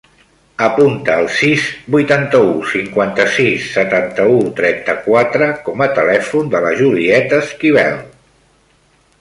Apunta 0.67 1.17
el 1.23 1.27
sis, 1.39 1.65
vuitanta-u, 1.95 2.49
cinquanta-sis, 2.71 3.67
setanta-u, 3.75 4.39
trenta-quatre 4.61 5.51
com 5.69 5.85
a 5.89 5.93
telèfon 6.01 6.53
de 6.57 6.63
la 6.67 6.73
Julieta 6.81 7.43
Esquivel. 7.47 8.05